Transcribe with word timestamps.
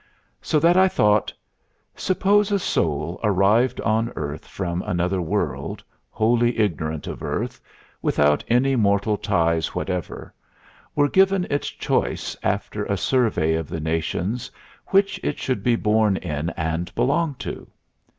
So 0.41 0.57
that 0.59 0.77
I 0.77 0.87
thought: 0.87 1.31
Suppose 1.95 2.51
a 2.51 2.57
soul, 2.57 3.19
arrived 3.23 3.79
on 3.81 4.11
earth 4.15 4.47
from 4.47 4.81
another 4.81 5.21
world, 5.21 5.83
wholly 6.09 6.57
ignorant 6.59 7.05
of 7.05 7.21
earth, 7.21 7.61
without 8.01 8.43
any 8.47 8.75
mortal 8.75 9.15
ties 9.15 9.75
whatever, 9.75 10.33
were 10.95 11.07
given 11.07 11.45
its 11.51 11.67
choice 11.69 12.35
after 12.41 12.83
a 12.85 12.97
survey 12.97 13.53
of 13.53 13.69
the 13.69 13.79
nations, 13.79 14.49
which 14.87 15.19
it 15.21 15.37
should 15.37 15.61
be 15.61 15.75
born 15.75 16.17
in 16.17 16.49
and 16.57 16.95
belong 16.95 17.35
to? 17.35 17.67